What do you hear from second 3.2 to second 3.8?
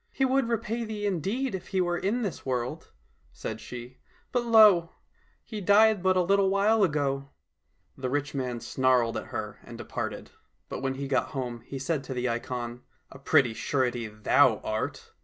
said